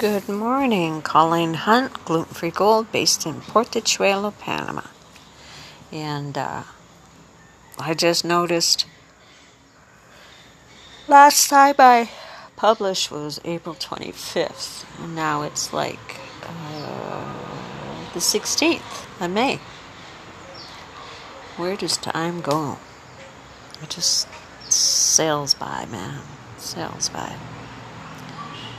[0.00, 4.84] Good morning, Colleen Hunt, Gluten Free Gold, based in Portachuelo, Panama.
[5.92, 6.62] And uh,
[7.78, 8.86] I just noticed
[11.06, 12.08] last time I
[12.56, 17.34] published was April 25th, and now it's like uh,
[18.14, 19.60] the 16th of May.
[21.58, 22.78] Where does time go?
[23.82, 24.26] It just
[24.66, 26.20] sails by, man.
[26.56, 27.36] Sails by.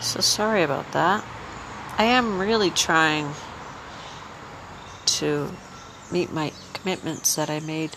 [0.02, 1.24] So sorry about that.
[1.96, 3.36] I am really trying
[5.06, 5.52] to
[6.12, 7.92] meet my commitments that I made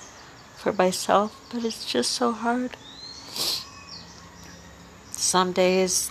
[0.55, 2.77] for myself, but it's just so hard.
[5.13, 6.11] Some days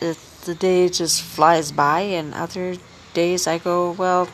[0.00, 2.74] it, the day just flies by, and other
[3.14, 4.28] days I go, well,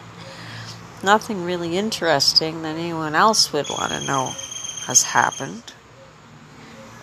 [1.03, 4.33] nothing really interesting that anyone else would want to know
[4.87, 5.75] has happened.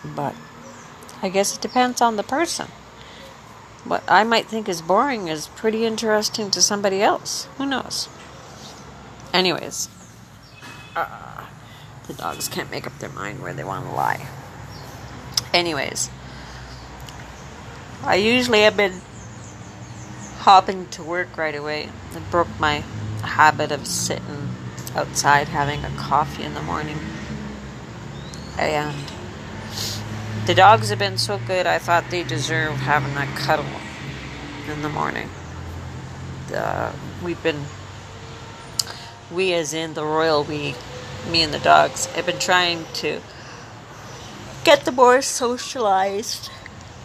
[0.04, 0.34] But
[1.22, 2.68] I guess it depends on the person
[3.84, 7.48] what I might think is boring is pretty interesting to somebody else.
[7.58, 8.10] Who knows?
[9.34, 9.90] Anyways,
[10.96, 11.46] uh,
[12.08, 14.28] the dogs can't make up their mind where they want to lie.
[15.54, 16.10] Anyways,
[18.04, 19.02] I usually have been
[20.40, 21.90] hopping to work right away.
[22.16, 22.84] I broke my
[23.24, 24.50] habit of sitting
[24.96, 26.98] outside having a coffee in the morning.
[28.58, 29.11] And
[30.46, 33.66] the dogs have been so good, I thought they deserve having a cuddle
[34.68, 35.30] in the morning.
[36.54, 36.92] Uh,
[37.24, 37.66] we've been,
[39.32, 40.76] we as in the royal we,
[41.30, 43.22] me and the dogs, have been trying to
[44.64, 46.50] get the more socialized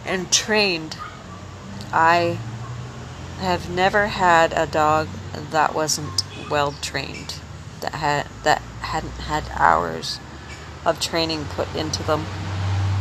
[0.05, 0.97] and trained.
[1.93, 2.39] I
[3.39, 5.07] have never had a dog
[5.51, 7.35] that wasn't well trained,
[7.81, 10.19] that had that hadn't had hours
[10.85, 12.25] of training put into them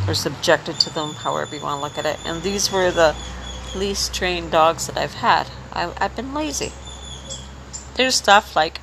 [0.06, 2.18] or subjected to them, however you want to look at it.
[2.26, 3.16] And these were the
[3.74, 5.48] least trained dogs that I've had.
[5.72, 6.72] I, I've been lazy.
[7.94, 8.80] There's stuff like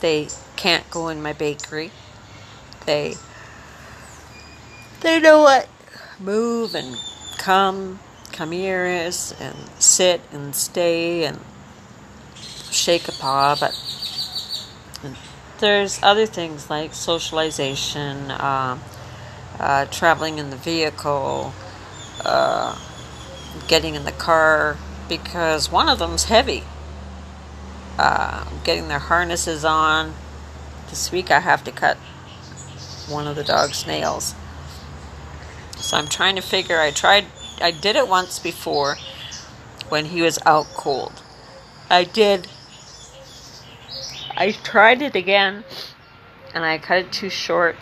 [0.00, 1.90] they can't go in my bakery.
[2.84, 3.14] They
[5.00, 5.68] they know what
[6.18, 6.96] move and
[7.38, 8.00] come,
[8.32, 11.40] come here is, and sit and stay and
[12.70, 13.74] shake a paw, but
[15.58, 18.30] there's other things like socialization.
[18.30, 18.78] Uh,
[19.58, 21.52] uh, traveling in the vehicle,
[22.24, 22.78] uh,
[23.68, 24.76] getting in the car,
[25.08, 26.64] because one of them's heavy.
[27.98, 30.12] Uh, getting their harnesses on.
[30.90, 31.96] This week I have to cut
[33.08, 34.34] one of the dog's nails.
[35.78, 36.78] So I'm trying to figure.
[36.78, 37.24] I tried.
[37.62, 38.96] I did it once before
[39.88, 41.22] when he was out cold.
[41.88, 42.48] I did.
[44.36, 45.64] I tried it again,
[46.52, 47.76] and I cut it too short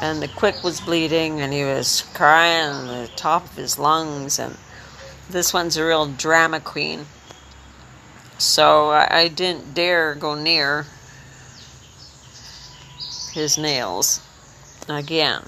[0.00, 4.38] and the quick was bleeding and he was crying on the top of his lungs
[4.38, 4.56] and
[5.30, 7.06] this one's a real drama queen.
[8.38, 10.86] So I, I didn't dare go near
[13.32, 14.20] his nails
[14.88, 15.42] again.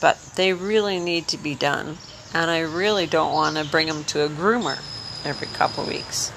[0.00, 1.98] But they really need to be done
[2.34, 4.78] and i really don't want to bring him to a groomer
[5.24, 6.32] every couple weeks.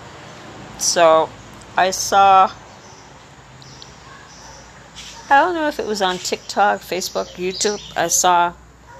[0.77, 1.29] So
[1.75, 2.51] i saw
[5.31, 7.79] I don't know if it was on TikTok, Facebook, YouTube.
[7.95, 8.53] I saw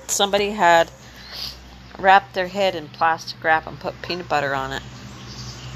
[0.06, 0.92] somebody had
[1.98, 4.84] wrapped their head in plastic wrap and put peanut butter on it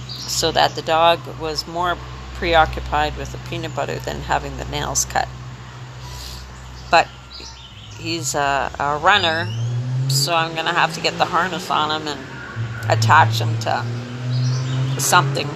[0.10, 1.98] so that the dog was more
[2.36, 5.28] preoccupied with the peanut butter than having the nails cut.
[6.92, 7.08] But
[7.98, 9.52] he's a, a runner,
[10.08, 13.84] so I'm going to have to get the harness on him and attach him to
[15.00, 15.50] something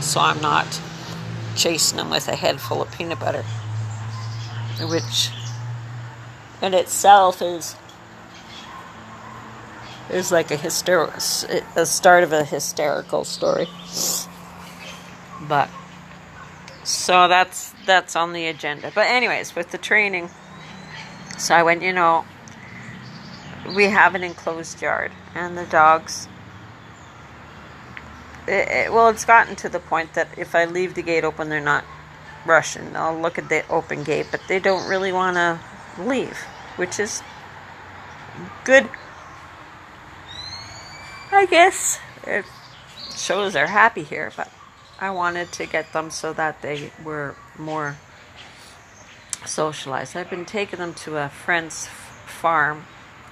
[0.00, 0.80] so I'm not
[1.54, 3.44] chasing him with a head full of peanut butter
[4.88, 5.30] which
[6.62, 7.76] in itself is
[10.10, 11.14] is like a hysterical
[11.76, 13.68] a start of a hysterical story.
[15.42, 15.70] But
[16.84, 18.92] so that's that's on the agenda.
[18.94, 20.30] But anyways with the training
[21.40, 22.24] so i went you know
[23.74, 26.28] we have an enclosed yard and the dogs
[28.46, 31.48] it, it, well it's gotten to the point that if i leave the gate open
[31.48, 31.84] they're not
[32.46, 32.96] Russian.
[32.96, 35.60] I'll look at the open gate, but they don't really want to
[36.02, 36.36] leave,
[36.76, 37.22] which is
[38.64, 38.88] good.
[41.32, 42.44] I guess it
[43.14, 44.50] shows they're happy here, but
[44.98, 47.96] I wanted to get them so that they were more
[49.46, 50.16] socialized.
[50.16, 51.86] I've been taking them to a friend's
[52.26, 52.84] farm,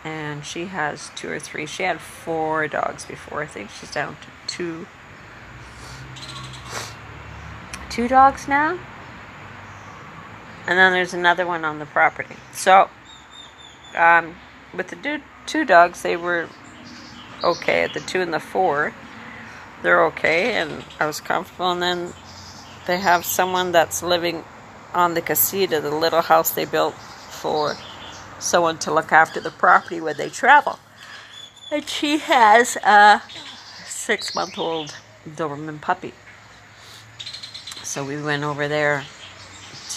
[0.05, 1.67] and she has two or three.
[1.67, 3.43] She had four dogs before.
[3.43, 4.87] I think she's down to two.
[7.91, 8.79] Two dogs now?
[10.69, 12.37] And then there's another one on the property.
[12.53, 12.91] So,
[13.97, 14.37] um,
[14.75, 16.47] with the two dogs, they were
[17.43, 17.85] okay.
[17.85, 18.93] At the two and the four,
[19.83, 21.71] they're okay, and I was comfortable.
[21.71, 22.13] And then
[22.87, 24.45] they have someone that's living
[24.93, 27.75] on the casita, the little house they built for
[28.39, 30.79] someone to look after the property when they travel.
[31.73, 33.23] And she has a
[33.87, 34.95] six month old
[35.27, 36.13] Doberman puppy.
[37.83, 39.05] So we went over there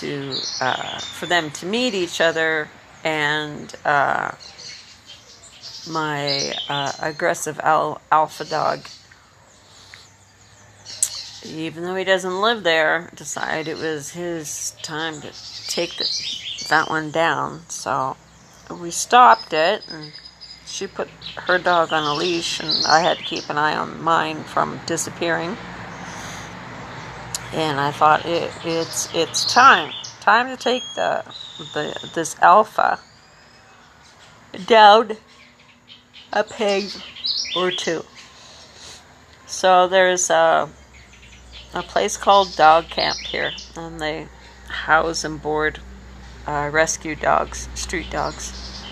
[0.01, 2.67] to uh, for them to meet each other
[3.03, 4.31] and uh,
[5.89, 8.85] my uh, aggressive al- alpha dog.
[11.43, 15.31] Even though he doesn't live there decided it was his time to
[15.67, 16.07] take the,
[16.69, 17.61] that one down.
[17.69, 18.17] So
[18.69, 20.11] we stopped it and
[20.65, 24.01] she put her dog on a leash and i had to keep an eye on
[24.01, 25.57] mine from disappearing
[27.53, 31.23] and i thought it, it's it's time time to take the
[31.73, 32.99] the this alpha
[34.65, 35.17] down
[36.33, 36.85] a peg
[37.55, 38.05] or two.
[39.45, 40.69] So there's a
[41.73, 44.27] a place called Dog Camp here, and they
[44.67, 45.79] house and board
[46.47, 48.83] uh, rescue dogs, street dogs,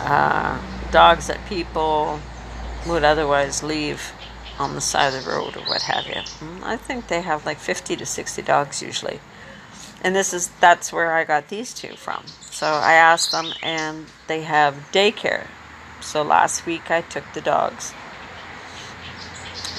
[0.00, 0.60] uh,
[0.90, 2.20] dogs that people
[2.86, 4.12] would otherwise leave
[4.62, 6.22] on the side of the road or what have you.
[6.40, 9.20] Mm, I think they have like 50 to 60 dogs usually
[10.02, 12.24] and this is that's where I got these two from.
[12.50, 15.46] So I asked them, and they have daycare.
[16.00, 17.94] So last week I took the dogs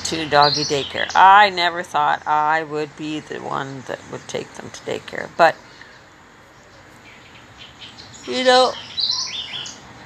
[0.05, 1.11] to doggy daycare.
[1.13, 5.55] I never thought I would be the one that would take them to daycare, but
[8.25, 8.73] you know,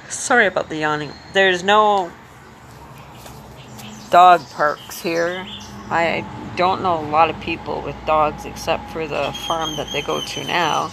[0.08, 1.12] sorry about the yawning.
[1.32, 2.10] There's no
[4.10, 5.46] dog parks here.
[5.90, 6.24] I
[6.56, 10.20] don't know a lot of people with dogs except for the farm that they go
[10.20, 10.92] to now.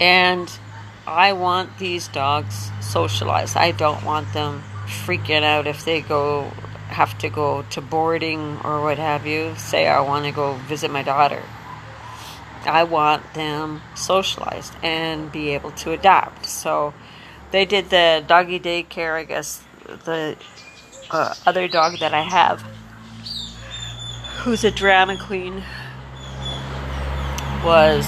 [0.00, 0.50] And
[1.06, 3.56] I want these dogs socialized.
[3.56, 6.50] I don't want them freaking out if they go
[6.88, 9.54] have to go to boarding or what have you.
[9.56, 11.42] Say I want to go visit my daughter.
[12.64, 16.46] I want them socialized and be able to adapt.
[16.46, 16.92] So
[17.52, 19.62] they did the doggy daycare, I guess
[20.04, 20.36] the
[21.10, 22.64] uh, other dog that I have
[24.40, 25.62] who's a drama queen,
[27.62, 28.06] was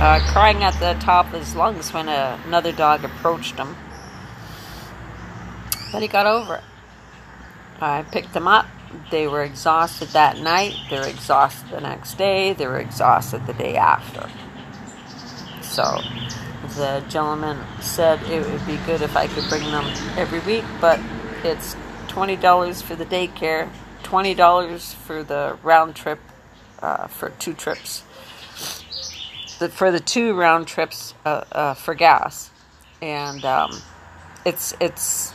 [0.00, 3.76] uh, crying at the top of his lungs when a, another dog approached him.
[5.92, 6.64] But he got over it.
[7.80, 8.66] I picked them up.
[9.12, 10.74] They were exhausted that night.
[10.90, 12.52] They were exhausted the next day.
[12.52, 14.28] They were exhausted the day after.
[15.60, 16.00] So
[16.76, 19.84] the gentleman said it would be good if I could bring them
[20.16, 20.98] every week, but
[21.44, 21.76] it's
[22.08, 23.70] $20 for the daycare
[24.02, 26.20] twenty dollars for the round trip
[26.80, 28.04] uh, for two trips.
[29.58, 32.50] The, for the two round trips uh, uh, for gas,
[33.00, 33.82] and um,
[34.44, 35.32] it's it's.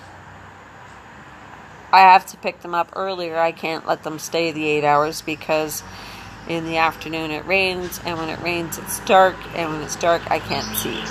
[1.92, 3.38] I have to pick them up earlier.
[3.38, 5.84] I can't let them stay the eight hours because
[6.48, 10.30] in the afternoon it rains, and when it rains it's dark, and when it's dark
[10.32, 11.04] I can't see.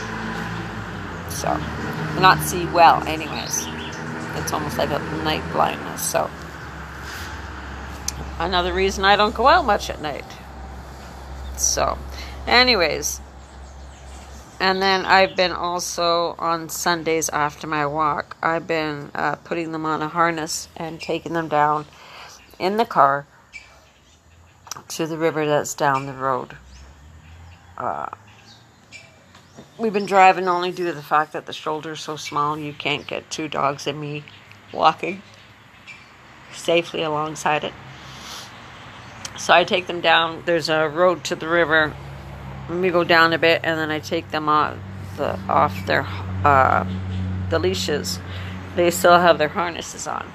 [1.31, 1.57] So,
[2.21, 3.67] not see well, anyways.
[4.37, 6.03] It's almost like a night blindness.
[6.03, 6.31] So
[8.39, 10.25] another reason I don't go out much at night.
[11.57, 11.99] So,
[12.47, 13.21] anyways,
[14.61, 19.85] and then I've been also on Sundays after my walk, I've been uh, putting them
[19.85, 21.87] on a harness and taking them down
[22.59, 23.27] in the car
[24.89, 26.57] to the river that's down the road.
[27.77, 28.09] Uh,
[29.79, 33.07] we've been driving only due to the fact that the shoulder's so small you can't
[33.07, 34.25] get two dogs and me
[34.73, 35.23] walking
[36.53, 37.73] safely alongside it.
[39.39, 40.43] So I take them down.
[40.47, 41.95] There's a road to the river.
[42.71, 44.77] We go down a bit, and then I take them off
[45.17, 46.07] the off their
[46.45, 46.87] uh,
[47.51, 48.19] the leashes.
[48.75, 50.31] They still have their harnesses on,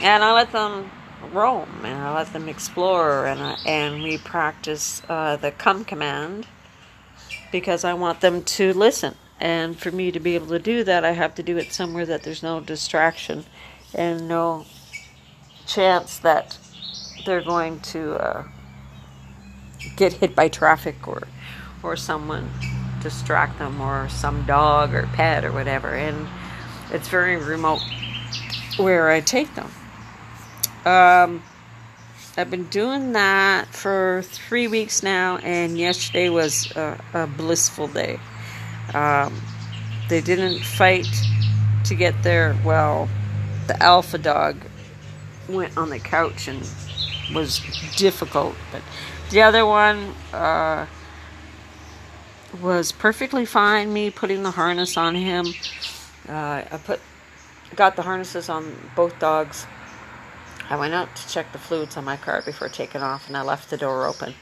[0.00, 0.90] and I let them
[1.32, 6.46] roam and I let them explore, and I, and we practice uh, the come command
[7.54, 9.14] because I want them to listen.
[9.38, 12.04] And for me to be able to do that, I have to do it somewhere
[12.04, 13.44] that there's no distraction
[13.94, 14.66] and no
[15.64, 16.58] chance that
[17.24, 18.44] they're going to uh,
[19.94, 21.28] get hit by traffic or
[21.84, 22.50] or someone
[23.00, 26.26] distract them or some dog or pet or whatever and
[26.90, 27.82] it's very remote
[28.78, 29.70] where I take them.
[30.84, 31.44] Um,
[32.36, 38.18] I've been doing that for three weeks now, and yesterday was a, a blissful day.
[38.92, 39.40] Um,
[40.08, 41.06] they didn't fight
[41.84, 42.56] to get there.
[42.64, 43.08] Well,
[43.68, 44.56] the alpha dog
[45.48, 46.68] went on the couch and
[47.32, 47.60] was
[47.96, 48.82] difficult, but
[49.30, 50.86] the other one uh,
[52.60, 53.92] was perfectly fine.
[53.92, 55.46] Me putting the harness on him,
[56.28, 57.00] Uh, I put,
[57.76, 59.66] got the harnesses on both dogs.
[60.70, 63.42] I went out to check the fluids on my car before taking off, and I
[63.42, 64.34] left the door open.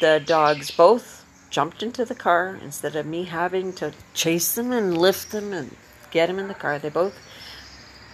[0.00, 4.96] The dogs both jumped into the car instead of me having to chase them and
[4.96, 5.76] lift them and
[6.10, 6.78] get them in the car.
[6.78, 7.18] They both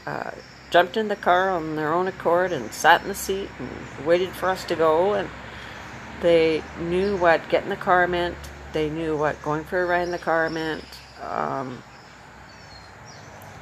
[0.06, 0.32] uh,
[0.70, 4.30] jumped in the car on their own accord and sat in the seat and waited
[4.30, 5.14] for us to go.
[5.14, 5.28] And
[6.20, 8.36] they knew what getting the car meant.
[8.72, 10.84] They knew what going for a ride in the car meant.
[11.20, 11.82] Um,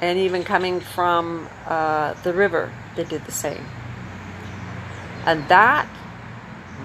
[0.01, 3.63] and even coming from uh, the river, they did the same.
[5.25, 5.87] And that,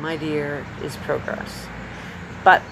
[0.00, 1.66] my dear, is progress.
[2.44, 2.62] But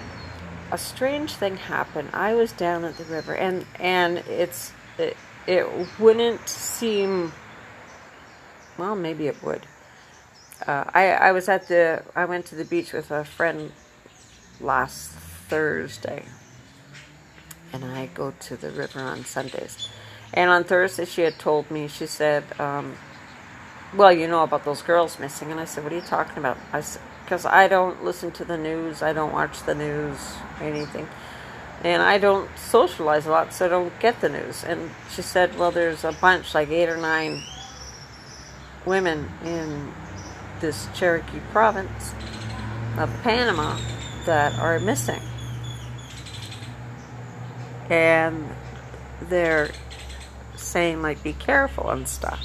[0.71, 2.11] a strange thing happened.
[2.13, 5.67] I was down at the river, and and it's it, it
[5.99, 7.33] wouldn't seem.
[8.77, 9.67] Well, maybe it would.
[10.67, 13.73] Uh, I I was at the I went to the beach with a friend
[14.61, 15.13] last
[15.49, 16.25] Thursday,
[17.73, 19.89] and I go to the river on Sundays.
[20.35, 22.97] And on Thursday, she had told me she said, um,
[23.95, 26.59] "Well, you know about those girls missing," and I said, "What are you talking about?"
[26.73, 29.03] I said, "Because I don't listen to the news.
[29.03, 30.19] I don't watch the news,
[30.61, 31.09] anything."
[31.85, 34.65] and I don't socialize a lot, so I don't get the news.
[34.65, 37.43] And she said, well, there's a bunch, like eight or nine
[38.87, 39.93] women in
[40.61, 42.15] this Chiriquí province
[42.97, 43.79] of Panama
[44.25, 45.21] that are missing.
[47.91, 48.49] And
[49.21, 49.71] they're
[50.65, 52.41] saying, like, be careful and stuff.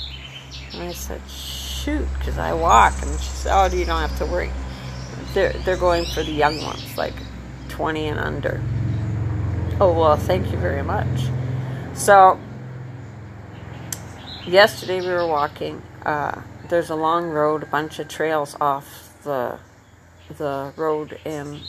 [0.74, 2.94] And I said, shoot, because I walk.
[3.02, 4.52] And she said, oh, you don't have to worry.
[5.34, 7.16] They're, they're going for the young ones, like
[7.70, 8.62] 20 and under.
[9.82, 11.30] Oh, well, thank you very much.
[11.94, 12.40] So,
[14.46, 15.82] yesterday we were walking.
[16.06, 19.60] Uh, there's a long road, a bunch of trails off the
[20.38, 21.60] the road, and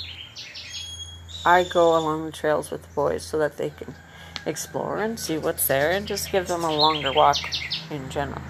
[1.46, 3.94] I go along the trails with the boys so that they can
[4.46, 7.36] explore and see what's there and just give them a longer walk
[7.90, 8.42] in general.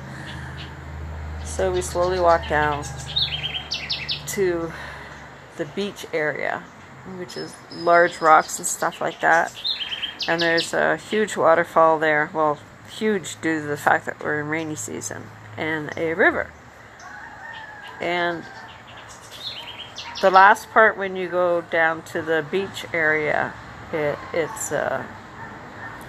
[1.45, 2.85] So we slowly walk down
[4.29, 4.73] to
[5.57, 6.63] the beach area
[7.19, 9.53] which is large rocks and stuff like that.
[10.29, 12.31] And there's a huge waterfall there.
[12.33, 12.59] Well,
[12.91, 15.25] huge due to the fact that we're in rainy season,
[15.57, 16.51] and a river.
[18.01, 18.45] And
[20.21, 23.55] the last part when you go down to the beach area,
[23.93, 25.07] it, it's a,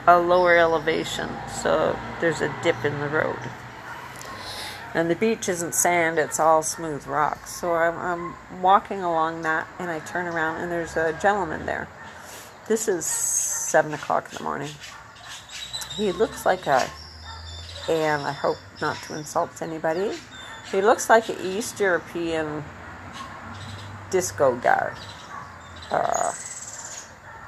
[0.08, 1.30] a lower elevation,
[1.62, 3.40] so there's a dip in the road.
[4.94, 7.52] And the beach isn't sand, it's all smooth rocks.
[7.52, 11.88] So I'm, I'm walking along that and I turn around and there's a gentleman there.
[12.68, 14.70] This is 7 o'clock in the morning.
[15.96, 16.90] He looks like a,
[17.90, 20.18] and I hope not to insult anybody,
[20.72, 22.64] he looks like an East European
[24.10, 24.94] disco guy.
[25.90, 26.32] Uh,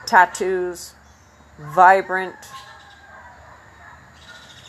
[0.06, 0.94] tattoos,
[1.58, 2.36] vibrant,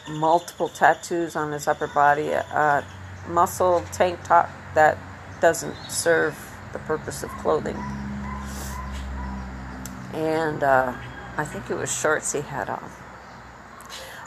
[0.08, 2.84] multiple tattoos on his upper body, a
[3.28, 4.98] muscle tank top that
[5.40, 6.36] doesn't serve
[6.72, 7.76] the purpose of clothing.
[10.12, 10.94] And uh,
[11.36, 12.90] I think it was shorts he had on.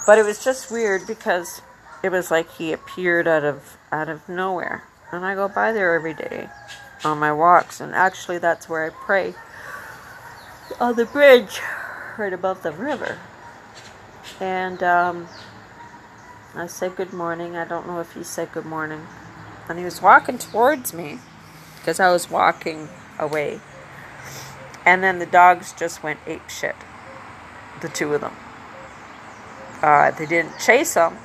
[0.06, 1.62] But it was just weird because
[2.04, 4.84] it was like he appeared out of out of nowhere.
[5.12, 6.50] And I go by there every day
[7.04, 9.34] on my walks, and actually that's where I pray
[10.80, 11.60] on the bridge
[12.17, 13.17] right above the river.
[14.39, 15.27] And um,
[16.55, 17.55] I said good morning.
[17.55, 19.05] I don't know if he said good morning.
[19.69, 21.19] And he was walking towards me
[21.79, 23.59] because I was walking away.
[24.86, 26.75] And then the dogs just went ape shit.
[27.81, 28.36] The two of them.
[29.81, 31.17] Uh, they didn't chase him.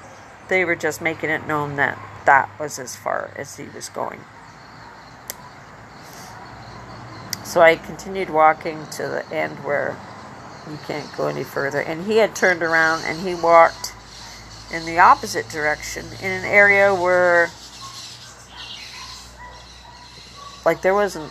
[0.48, 4.20] They were just making it known that that was as far as he was going.
[7.44, 9.96] So I continued walking to the end where
[10.70, 11.80] you can't go any further.
[11.80, 13.94] And he had turned around and he walked
[14.72, 17.50] in the opposite direction in an area where
[20.64, 21.30] like there wasn't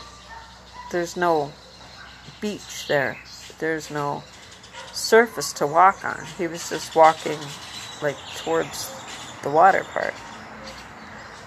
[0.91, 1.51] there's no
[2.41, 3.17] beach there.
[3.59, 4.23] There's no
[4.91, 6.25] surface to walk on.
[6.37, 7.39] He was just walking
[8.01, 8.93] like towards
[9.43, 10.13] the water part.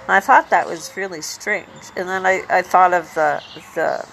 [0.03, 1.69] And i thought that was really strange.
[1.97, 3.43] And then i, I thought of the
[3.75, 4.07] the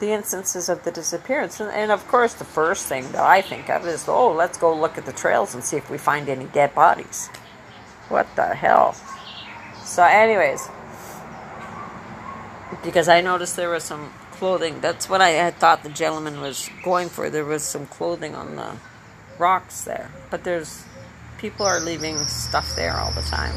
[0.00, 1.60] the instances of the disappearance.
[1.60, 4.74] And, and, of course, the first thing that I think of is, oh, let's go
[4.74, 7.28] look at the trails and see if we find any dead bodies.
[8.08, 8.94] What the hell?
[9.84, 10.68] So, anyways,
[12.84, 14.80] because I noticed there was some clothing.
[14.80, 17.30] That's what I had thought the gentleman was going for.
[17.30, 18.76] There was some clothing on the
[19.38, 20.10] rocks there.
[20.30, 20.84] But there's
[21.38, 23.54] people are leaving stuff there all the time.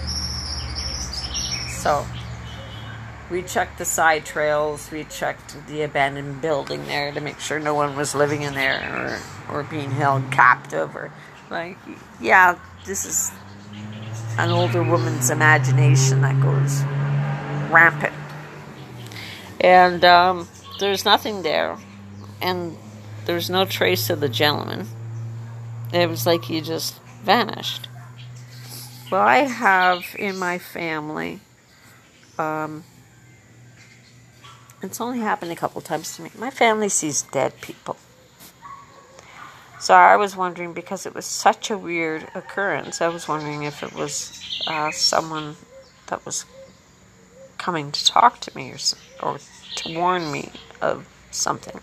[1.70, 2.06] So,
[3.30, 4.90] we checked the side trails.
[4.92, 9.20] We checked the abandoned building there to make sure no one was living in there
[9.50, 11.12] or, or being held captive or
[11.50, 11.78] like
[12.22, 13.32] yeah, this is
[14.38, 16.82] an older woman's imagination that goes
[17.72, 18.14] rampant.
[19.60, 20.48] And um,
[20.80, 21.78] there's nothing there,
[22.42, 22.78] and
[23.26, 24.88] there's no trace of the gentleman.
[25.92, 27.88] It was like he just vanished.
[29.12, 31.42] Well, I have in my family,
[32.38, 32.84] um,
[34.82, 36.32] it's only happened a couple times to me.
[36.38, 37.98] My family sees dead people.
[39.80, 43.02] So I was wondering because it was such a weird occurrence.
[43.02, 45.56] I was wondering if it was uh, someone
[46.08, 46.46] that was
[47.58, 48.78] coming to talk to me or,
[49.22, 49.40] or
[49.76, 51.80] to warn me of something.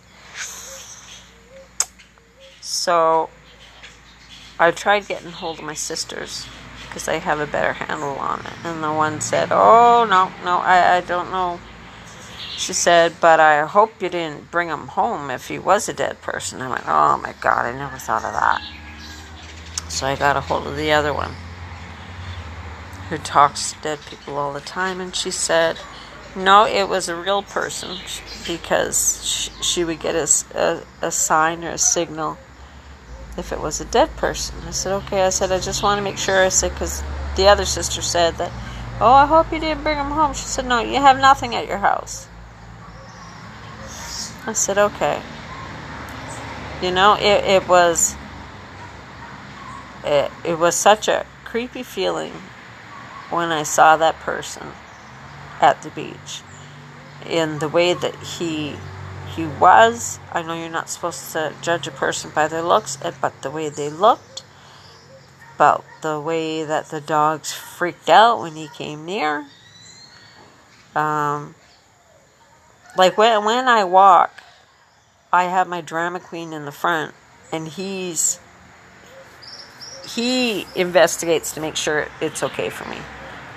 [2.61, 3.31] So
[4.59, 6.47] I tried getting hold of my sisters
[6.87, 8.53] because they have a better handle on it.
[8.65, 11.61] And the one said, Oh, no, no, I, I don't know.
[12.57, 16.21] She said, But I hope you didn't bring him home if he was a dead
[16.23, 16.63] person.
[16.63, 18.63] I went, Oh my God, I never thought of that.
[19.89, 21.35] So I got a hold of the other one
[23.09, 25.79] who talks to dead people all the time, and she said,
[26.37, 27.97] no, it was a real person
[28.47, 32.37] because she, would get a, a, a, sign or a signal
[33.39, 34.57] if it was a dead person.
[34.67, 35.23] I said, okay.
[35.23, 36.45] I said, I just want to make sure.
[36.45, 37.03] I said, because
[37.37, 38.53] the other sister said that,
[39.01, 40.35] oh, I hope you didn't bring him home.
[40.35, 42.29] She said, no, you have nothing at your house.
[44.47, 45.21] I said, okay.
[46.81, 48.17] You know, it, it was
[50.05, 52.33] it, it was such a creepy feeling
[53.31, 54.69] when I saw that person
[55.61, 56.43] at the beach
[57.29, 58.77] in the way that he
[59.35, 60.21] he was.
[60.33, 63.51] I know you're not supposed to judge a person by their looks, eh, but the
[63.51, 64.45] way they looked,
[65.57, 69.47] about the way that the dogs freaked out when he came near.
[70.95, 71.55] Um,
[72.97, 74.43] like when when I walk,
[75.33, 77.15] I have my drama queen in the front,
[77.53, 78.41] and he's
[80.07, 82.99] he investigates to make sure it's okay for me.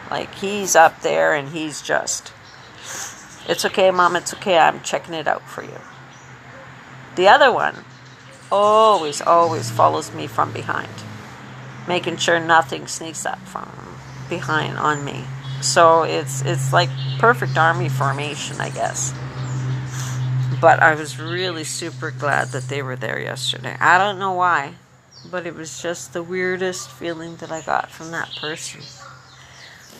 [0.09, 2.33] Like he's up there and he's just,
[3.47, 5.79] it's okay, mom, it's okay, I'm checking it out for you.
[7.15, 7.85] The other one
[8.51, 10.91] always, always follows me from behind,
[11.87, 13.69] making sure nothing sneaks up from
[14.29, 15.25] behind on me.
[15.61, 19.13] So it's it's like perfect army formation, I guess.
[20.61, 23.77] But I was really super glad that they were there yesterday.
[23.79, 24.73] I don't know why,
[25.29, 28.81] but it was just the weirdest feeling that I got from that person.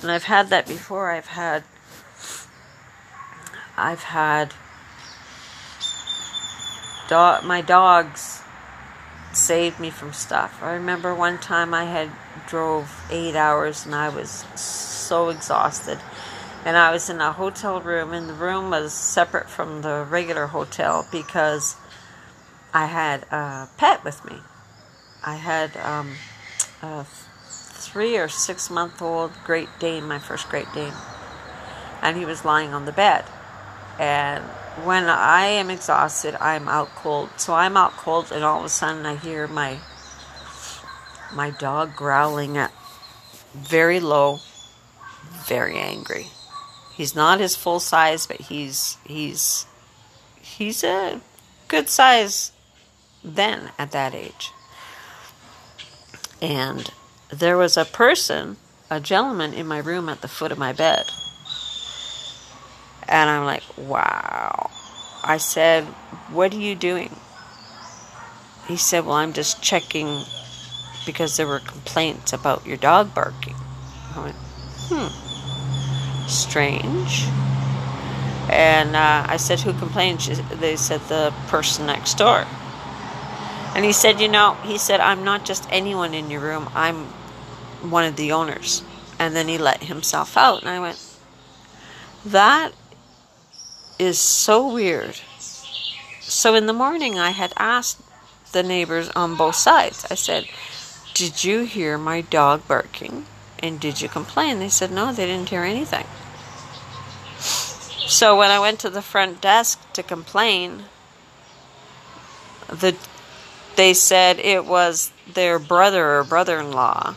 [0.02, 1.12] And I've had that before.
[1.12, 1.64] I've had
[3.78, 4.54] I've had
[7.10, 8.42] my dogs
[9.32, 10.62] saved me from stuff.
[10.62, 12.12] I remember one time I had
[12.48, 16.00] drove 8 hours and I was so exhausted.
[16.66, 20.48] And I was in a hotel room and the room was separate from the regular
[20.48, 21.76] hotel because
[22.74, 24.38] I had a pet with me.
[25.26, 26.16] I had um,
[26.82, 30.94] a three or six month old Great Dane, my first Great Dane.
[32.02, 33.26] And he was lying on the bed.
[33.98, 34.44] And
[34.86, 37.30] when I am exhausted, I'm out cold.
[37.38, 39.80] So I'm out cold, and all of a sudden I hear my
[41.34, 42.72] my dog growling at
[43.54, 44.40] very low,
[45.48, 46.28] very angry.
[47.00, 49.66] He's not his full size, but he's he's
[50.42, 51.22] he's a
[51.70, 52.52] good size
[53.24, 54.52] then at that age.
[56.42, 56.92] And
[57.30, 58.58] there was a person,
[58.90, 61.10] a gentleman in my room at the foot of my bed.
[63.08, 64.70] And I'm like, wow.
[65.24, 65.86] I said,
[66.34, 67.16] What are you doing?
[68.68, 70.24] He said, Well, I'm just checking
[71.06, 73.56] because there were complaints about your dog barking.
[74.18, 74.36] I went,
[74.90, 75.29] Hmm,
[76.30, 77.26] strange.
[78.50, 80.22] And uh, I said, Who complained?
[80.22, 82.46] She, they said, The person next door.
[83.76, 87.06] And he said, You know, he said, I'm not just anyone in your room, I'm
[87.82, 88.84] one of the owners.
[89.20, 90.62] And then he let himself out.
[90.62, 91.00] And I went,
[92.26, 92.74] That
[94.00, 95.20] is so weird.
[96.22, 98.02] So in the morning, I had asked
[98.52, 100.48] the neighbors on both sides, I said,
[101.14, 103.26] Did you hear my dog barking?
[103.60, 104.60] And did you complain?
[104.60, 106.06] They said, No, they didn't hear anything.
[108.10, 110.86] So when I went to the front desk to complain,
[112.68, 112.96] the
[113.76, 117.16] they said it was their brother or brother in law,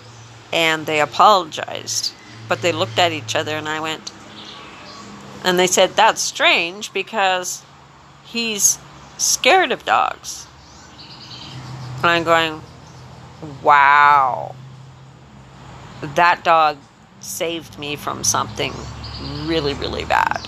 [0.52, 2.12] and they apologized.
[2.46, 4.12] But they looked at each other, and I went,
[5.42, 7.62] and they said, That's strange because
[8.24, 8.78] he's
[9.16, 10.46] scared of dogs.
[11.96, 12.60] And I'm going,
[13.62, 14.54] Wow.
[16.02, 16.76] That dog
[17.20, 18.74] saved me from something
[19.46, 20.46] really, really bad.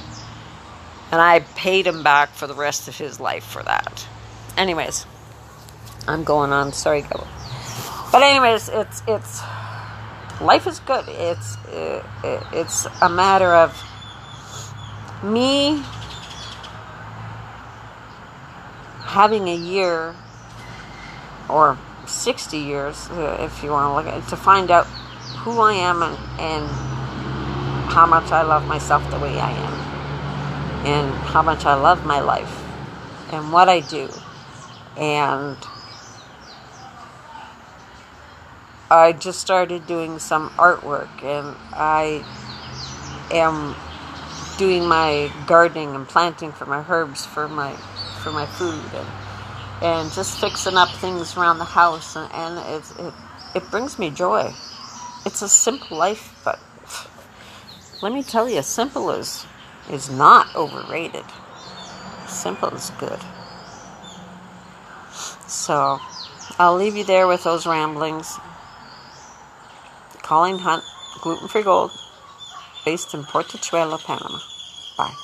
[1.14, 4.04] And I paid him back for the rest of his life for that.
[4.56, 5.06] Anyways,
[6.08, 6.72] I'm going on.
[6.72, 7.24] Sorry, go.
[8.10, 9.40] But anyways, it's it's
[10.40, 11.04] life is good.
[11.06, 12.04] It's it,
[12.52, 13.80] it's a matter of
[15.22, 15.84] me
[19.02, 20.16] having a year
[21.48, 24.86] or 60 years, uh, if you want to look at it, to find out
[25.44, 26.66] who I am and, and
[27.92, 29.83] how much I love myself the way I am,
[30.84, 32.62] and how much I love my life,
[33.32, 34.08] and what I do.
[34.96, 35.56] And
[38.90, 42.24] I just started doing some artwork, and I
[43.30, 43.74] am
[44.56, 47.72] doing my gardening and planting for my herbs for my
[48.22, 49.08] for my food and
[49.82, 53.14] and just fixing up things around the house and, and it, it
[53.56, 54.52] it brings me joy.
[55.26, 56.58] It's a simple life, but
[58.02, 59.46] let me tell you, simple is
[59.90, 61.24] is not overrated.
[62.26, 63.20] Simple is good.
[65.46, 65.98] So
[66.58, 68.38] I'll leave you there with those ramblings.
[70.22, 70.84] Colleen Hunt,
[71.20, 71.90] Gluten Free Gold,
[72.84, 74.38] based in Portachuelo, Panama.
[74.96, 75.23] Bye.